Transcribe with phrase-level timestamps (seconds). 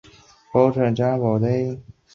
[0.51, 1.15] 卜睿哲。